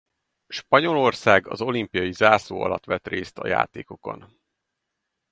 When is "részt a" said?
3.07-3.47